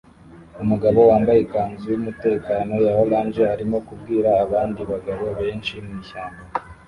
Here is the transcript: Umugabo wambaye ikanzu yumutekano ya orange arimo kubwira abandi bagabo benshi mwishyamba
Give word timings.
Umugabo 0.63 0.99
wambaye 1.09 1.39
ikanzu 1.41 1.85
yumutekano 1.93 2.73
ya 2.85 2.93
orange 3.03 3.43
arimo 3.53 3.77
kubwira 3.87 4.29
abandi 4.45 4.81
bagabo 4.91 5.25
benshi 5.39 5.73
mwishyamba 5.85 6.41